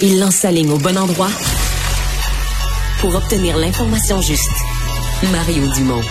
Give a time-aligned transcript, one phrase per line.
[0.00, 1.30] Il lance sa ligne au bon endroit
[3.00, 4.48] pour obtenir l'information juste.
[5.32, 6.02] Mario Dumont.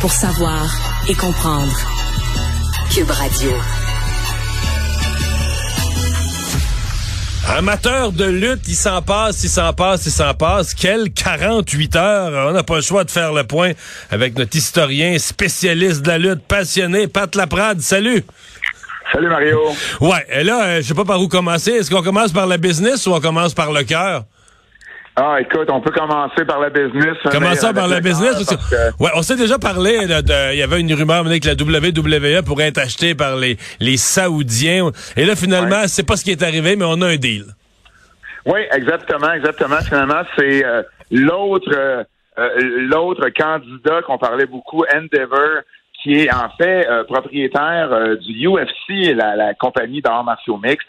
[0.00, 0.68] Pour savoir
[1.08, 1.72] et comprendre.
[2.92, 3.52] Cube Radio.
[7.56, 10.74] Amateur de lutte, il s'en passe, il s'en passe, il s'en passe.
[10.74, 12.48] Quelle 48 heures.
[12.48, 13.70] On n'a pas le choix de faire le point
[14.10, 17.80] avec notre historien spécialiste de la lutte, passionné, Pat Laprade.
[17.80, 18.24] Salut.
[19.12, 19.60] Salut Mario.
[20.00, 21.72] Ouais, et là, euh, je sais pas par où commencer.
[21.72, 24.24] Est-ce qu'on commence par la business ou on commence par le cœur?
[25.16, 27.16] Ah, écoute, on peut commencer par la business.
[27.30, 28.34] Commençons par la business.
[28.34, 29.98] Parce que, ouais, on s'est déjà parlé.
[30.52, 34.90] Il y avait une rumeur que la WWE pourrait être achetée par les, les Saoudiens.
[35.16, 37.44] Et là, finalement, c'est pas ce qui est arrivé, mais on a un deal.
[38.46, 39.80] Oui, exactement, exactement.
[39.82, 42.06] Finalement, c'est euh, l'autre
[42.38, 42.48] euh,
[42.90, 45.62] l'autre candidat qu'on parlait beaucoup, Endeavor,
[46.02, 50.88] qui est en fait euh, propriétaire du UFC, la, la compagnie d'arts martiaux mixtes,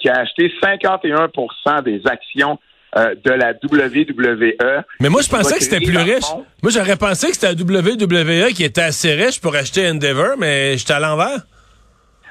[0.00, 2.58] qui a acheté 51% des actions
[2.94, 4.82] euh, de la WWE.
[5.00, 6.30] Mais moi, je pensais que c'était plus riche.
[6.62, 10.76] Moi, j'aurais pensé que c'était la WWE qui était assez riche pour acheter Endeavor, mais
[10.76, 11.38] j'étais à l'envers.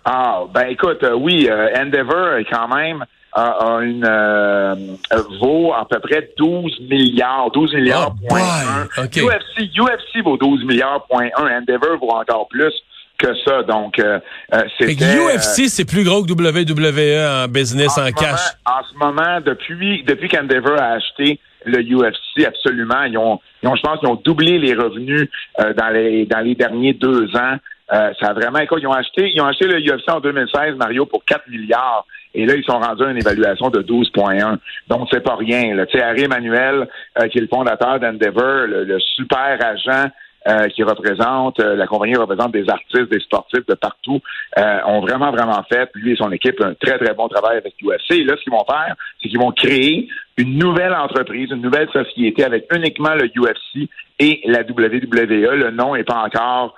[0.06, 4.98] Ah, ben écoute, euh, oui, euh, Endeavor, quand même, a, une
[5.40, 11.06] vaut à peu près 12 milliards, 12 milliards oh, point UFC, UFC vaut 12 milliards
[11.10, 12.74] point 1, Endeavor vaut encore plus
[13.22, 13.64] que ça.
[13.64, 14.20] Donc, euh,
[14.54, 15.06] euh c'était...
[15.06, 18.40] UFC, c'est plus gros que WWE en business, en, cash.
[18.66, 23.76] en ce moment, depuis, depuis qu'Endeavor a acheté le UFC, absolument, ils ont, ils ont
[23.76, 27.58] je pense qu'ils ont doublé les revenus euh, dans les dans les derniers deux ans.
[27.94, 30.76] Euh, ça a vraiment, écoute, ils ont acheté, ils ont acheté le UFC en 2016,
[30.76, 32.06] Mario, pour 4 milliards.
[32.34, 34.58] Et là, ils sont rendus à une évaluation de 12,1.
[34.88, 35.76] Donc, c'est pas rien.
[35.86, 36.88] Tu sais, Harry Emmanuel,
[37.30, 40.10] qui est le fondateur d'Endeavor, le, super agent
[40.48, 44.22] euh, qui représente, euh, la compagnie représente des artistes, des sportifs de partout,
[44.58, 47.76] euh, ont vraiment, vraiment fait, lui et son équipe, un très, très bon travail avec
[47.80, 48.22] l'UFC.
[48.22, 51.90] Et là, ce qu'ils vont faire, c'est qu'ils vont créer une nouvelle entreprise, une nouvelle
[51.92, 55.58] société avec uniquement le UFC et la WWE.
[55.58, 56.74] Le nom n'est pas encore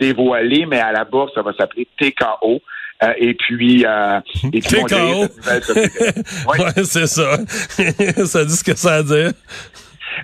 [0.00, 2.60] dévoilé, mais à la bourse, ça va s'appeler TKO.
[3.18, 4.20] et puis, euh,
[4.52, 5.22] et puis TKO.
[6.48, 7.36] ouais, c'est ça.
[8.26, 9.30] ça dit ce que ça a à dire.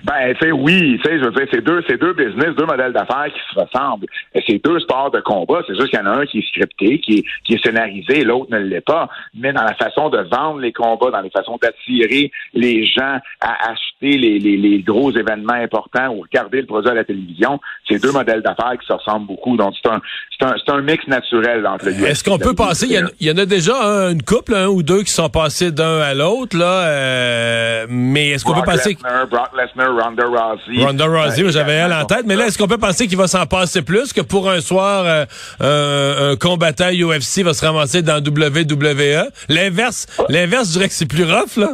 [0.03, 2.65] Ben, tu sais, oui, tu sais, je veux dire, c'est deux, c'est deux business, deux
[2.65, 4.07] modèles d'affaires qui se ressemblent.
[4.47, 5.61] C'est deux sports de combat.
[5.67, 8.23] C'est juste qu'il y en a un qui est scripté, qui est, qui est scénarisé,
[8.23, 9.09] l'autre ne l'est pas.
[9.33, 13.71] Mais dans la façon de vendre les combats, dans les façons d'attirer les gens à
[13.71, 18.01] acheter les, les, les, gros événements importants ou regarder le produit à la télévision, c'est
[18.01, 19.57] deux modèles d'affaires qui se ressemblent beaucoup.
[19.57, 20.01] Donc, c'est un,
[20.41, 22.05] un, un mix naturel entre les deux.
[22.05, 23.75] Est-ce qu'on peut passer, il y, en a déjà
[24.09, 28.45] une couple, un ou deux qui sont passés d'un à l'autre, là, euh, mais est-ce
[28.45, 28.97] qu'on peut passer...
[29.29, 30.83] Brock Lesnar, Ronda Rousey.
[30.83, 32.25] Ronda Rousey, j'avais elle en tête.
[32.25, 35.05] Mais là, est-ce qu'on peut penser qu'il va s'en passer plus que pour un soir,
[35.61, 39.29] euh, un combattant UFC va se ramasser dans WWE?
[39.49, 41.71] L'inverse, l'inverse, je dirais que c'est plus rough, là.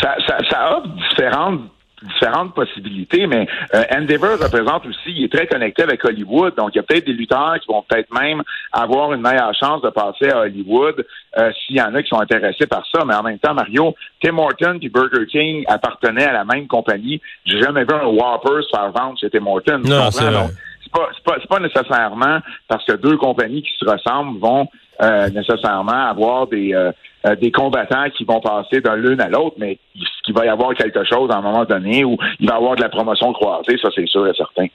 [0.00, 1.60] Ça, ça, ça offre différentes
[2.02, 6.76] différentes possibilités, mais euh, Endeavor représente aussi, il est très connecté avec Hollywood, donc il
[6.76, 8.42] y a peut-être des lutteurs qui vont peut-être même
[8.72, 11.06] avoir une meilleure chance de passer à Hollywood
[11.38, 13.94] euh, s'il y en a qui sont intéressés par ça, mais en même temps, Mario,
[14.22, 17.20] Tim Horton et Burger King appartenaient à la même compagnie.
[17.44, 19.80] J'ai jamais vu un Whopper se faire vendre chez Tim Horton.
[19.84, 24.68] Non, c'est pas, pas, pas nécessairement parce que deux compagnies qui se ressemblent vont
[25.02, 26.92] euh, nécessairement avoir des, euh, euh,
[27.34, 29.78] des combattants qui vont passer d'un l'une à l'autre, mais
[30.24, 32.76] qu'il va y avoir quelque chose à un moment donné où il va y avoir
[32.76, 34.66] de la promotion croisée, ça c'est sûr et certain.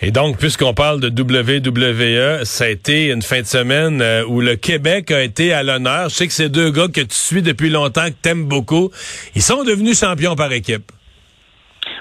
[0.00, 4.54] Et donc, puisqu'on parle de WWE, ça a été une fin de semaine où le
[4.54, 6.08] Québec a été à l'honneur.
[6.08, 8.90] Je sais que ces deux gars que tu suis depuis longtemps, que tu aimes beaucoup,
[9.34, 10.92] ils sont devenus champions par équipe.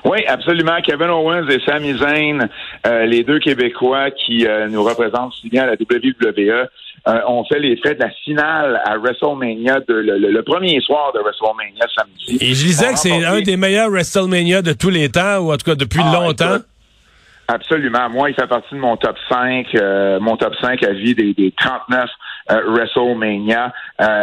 [0.06, 0.78] Oui, absolument.
[0.84, 2.48] Kevin Owens et Sami Zayn,
[2.86, 6.68] euh, les deux Québécois qui euh, nous représentent si bien à la WWE,
[7.08, 11.20] euh, ont fait les frais de la finale à WrestleMania, de, le, premier soir de
[11.20, 12.38] WrestleMania samedi.
[12.42, 15.58] Et je disais que c'est un des meilleurs WrestleMania de tous les temps, ou en
[15.58, 16.58] tout cas depuis ah, longtemps.
[17.48, 18.10] absolument.
[18.10, 19.68] Moi, il fait partie de mon top 5,
[20.22, 22.10] mon top 5 à vie des, des 39
[22.50, 23.74] WrestleMania.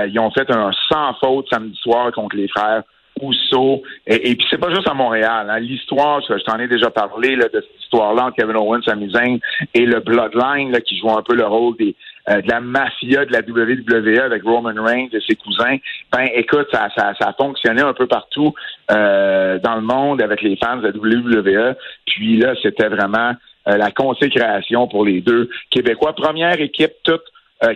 [0.08, 2.82] ils ont fait un sans faute samedi soir contre les frères
[3.20, 3.82] Rousseau.
[4.06, 5.48] Et, et puis c'est pas juste à Montréal.
[5.48, 5.60] Hein.
[5.60, 9.38] L'histoire, je t'en ai déjà parlé là, de cette histoire-là entre Kevin Owens, Sami Zayn
[9.72, 11.94] et le Bloodline là, qui joue un peu le rôle des
[12.30, 15.76] euh, de la mafia de la WWE avec Roman Reigns et ses cousins.
[16.10, 18.54] Ben écoute, ça, ça, ça a fonctionné un peu partout
[18.90, 21.74] euh, dans le monde avec les fans de la WWE.
[22.06, 23.32] Puis là, c'était vraiment
[23.68, 26.14] euh, la consécration pour les deux Québécois.
[26.14, 27.24] Première équipe toute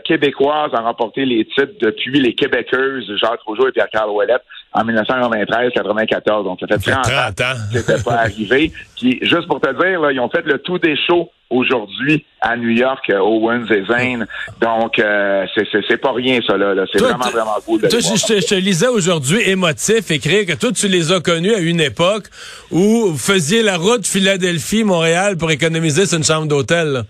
[0.04, 4.36] québécoises à remporter les titres depuis les Québécoises, Jacques Rougeau et Pierre-Carl Ouellet
[4.72, 6.44] en 1993-94.
[6.44, 8.72] Donc, ça fait 30, 30 ans que c'était pas arrivé.
[8.96, 12.56] Puis, juste pour te dire, là, ils ont fait le tout des shows aujourd'hui à
[12.56, 14.26] New York, euh, Owens et Zane.
[14.60, 15.46] Donc, euh,
[15.88, 16.74] c'est pas rien, ça, là.
[16.92, 17.80] C'est vraiment, vraiment cool.
[17.80, 21.80] Toi, je, te lisais aujourd'hui émotif, écrire que toi, tu les as connus à une
[21.80, 22.24] époque
[22.70, 27.04] où vous faisiez la route Philadelphie-Montréal pour économiser sur une chambre d'hôtel.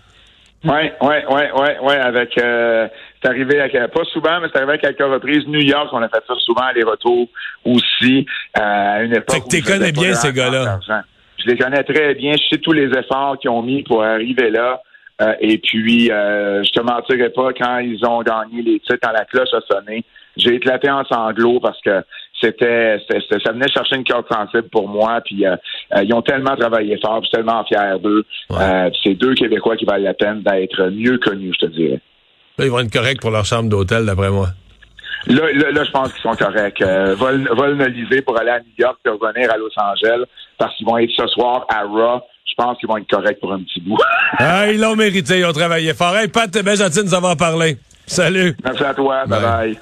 [0.64, 2.88] Oui, oui, oui, oui, oui, avec euh,
[3.20, 5.46] c'est arrivé avec, pas souvent, mais c'est arrivé à quelques reprises.
[5.46, 7.28] New York, on a fait ça souvent, les retours
[7.64, 8.26] aussi,
[8.56, 9.34] euh, à une époque.
[9.34, 10.80] Fait que tu connais bien ces gars-là.
[11.38, 12.32] Je les connais très bien.
[12.32, 14.82] Je sais tous les efforts qu'ils ont mis pour arriver là.
[15.20, 19.10] Euh, et puis, euh, je te mentirais pas, quand ils ont gagné les titres, quand
[19.10, 20.04] la cloche a sonné,
[20.36, 22.02] j'ai éclaté en sanglots parce que
[22.40, 25.20] c'était, ça venait chercher une corde sensible pour moi.
[25.24, 25.56] Puis euh,
[25.96, 28.24] euh, ils ont tellement travaillé fort, puis tellement fiers d'eux.
[28.52, 32.00] Euh, c'est deux Québécois qui valent la peine d'être mieux connus, je te dirais.
[32.58, 34.48] Là, ils vont être corrects pour leur chambre d'hôtel, d'après moi.
[35.26, 36.82] Là, là, je pense qu'ils sont corrects.
[36.82, 40.24] vol, vol pour aller à New York et revenir à Los Angeles
[40.58, 42.20] parce qu'ils vont être ce soir à Raw.
[42.44, 43.98] Je pense qu'ils vont être corrects pour un petit bout.
[44.38, 46.16] ah, ils l'ont mérité, ils ont travaillé fort.
[46.16, 47.76] Hey, Pat, t'es bien gentil de nous avoir parlé.
[48.06, 48.56] Salut.
[48.64, 49.26] Merci à toi.
[49.26, 49.78] Bye bye.